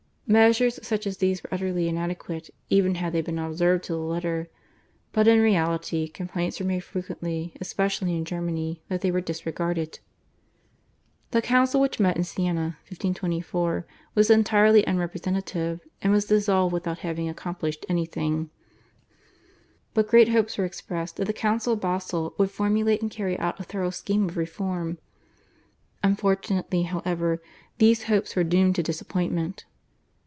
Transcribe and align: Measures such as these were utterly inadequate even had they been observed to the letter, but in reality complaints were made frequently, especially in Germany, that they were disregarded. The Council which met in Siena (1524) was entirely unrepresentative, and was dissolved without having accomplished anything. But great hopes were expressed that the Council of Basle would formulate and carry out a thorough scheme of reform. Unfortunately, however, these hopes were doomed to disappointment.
Measures 0.27 0.79
such 0.81 1.05
as 1.05 1.17
these 1.17 1.43
were 1.43 1.53
utterly 1.53 1.89
inadequate 1.89 2.49
even 2.69 2.95
had 2.95 3.11
they 3.11 3.19
been 3.19 3.37
observed 3.37 3.83
to 3.83 3.91
the 3.91 3.99
letter, 3.99 4.47
but 5.11 5.27
in 5.27 5.41
reality 5.41 6.07
complaints 6.07 6.57
were 6.57 6.65
made 6.65 6.79
frequently, 6.79 7.53
especially 7.59 8.15
in 8.15 8.23
Germany, 8.23 8.81
that 8.87 9.01
they 9.01 9.11
were 9.11 9.19
disregarded. 9.19 9.99
The 11.31 11.41
Council 11.41 11.81
which 11.81 11.99
met 11.99 12.15
in 12.15 12.23
Siena 12.23 12.77
(1524) 12.89 13.85
was 14.15 14.29
entirely 14.29 14.85
unrepresentative, 14.87 15.81
and 16.01 16.13
was 16.13 16.27
dissolved 16.27 16.71
without 16.71 16.99
having 16.99 17.27
accomplished 17.27 17.85
anything. 17.89 18.49
But 19.93 20.07
great 20.07 20.29
hopes 20.29 20.57
were 20.57 20.63
expressed 20.63 21.17
that 21.17 21.25
the 21.27 21.33
Council 21.33 21.73
of 21.73 21.81
Basle 21.81 22.35
would 22.37 22.51
formulate 22.51 23.01
and 23.01 23.11
carry 23.11 23.37
out 23.37 23.59
a 23.59 23.63
thorough 23.63 23.89
scheme 23.89 24.29
of 24.29 24.37
reform. 24.37 24.97
Unfortunately, 26.01 26.83
however, 26.83 27.43
these 27.79 28.03
hopes 28.03 28.37
were 28.37 28.45
doomed 28.45 28.75
to 28.75 28.83
disappointment. 28.83 29.65